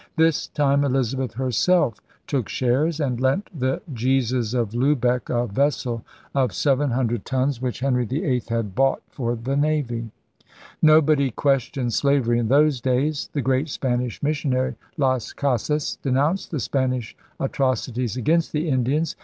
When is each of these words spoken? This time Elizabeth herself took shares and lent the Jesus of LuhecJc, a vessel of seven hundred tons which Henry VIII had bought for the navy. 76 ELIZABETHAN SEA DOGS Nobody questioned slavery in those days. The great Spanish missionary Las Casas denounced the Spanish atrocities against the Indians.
This 0.15 0.47
time 0.47 0.83
Elizabeth 0.83 1.35
herself 1.35 1.99
took 2.25 2.49
shares 2.49 2.99
and 2.99 3.21
lent 3.21 3.51
the 3.53 3.83
Jesus 3.93 4.55
of 4.55 4.71
LuhecJc, 4.71 5.29
a 5.29 5.45
vessel 5.45 6.03
of 6.33 6.53
seven 6.53 6.89
hundred 6.89 7.23
tons 7.23 7.61
which 7.61 7.81
Henry 7.81 8.05
VIII 8.05 8.41
had 8.49 8.73
bought 8.73 9.03
for 9.11 9.35
the 9.35 9.55
navy. 9.55 10.09
76 10.09 10.09
ELIZABETHAN 10.09 10.57
SEA 10.57 10.87
DOGS 10.87 10.95
Nobody 10.95 11.29
questioned 11.31 11.93
slavery 11.93 12.39
in 12.39 12.47
those 12.47 12.81
days. 12.81 13.29
The 13.33 13.41
great 13.43 13.69
Spanish 13.69 14.23
missionary 14.23 14.73
Las 14.97 15.33
Casas 15.33 15.99
denounced 16.01 16.49
the 16.49 16.59
Spanish 16.59 17.15
atrocities 17.39 18.17
against 18.17 18.53
the 18.53 18.69
Indians. 18.69 19.15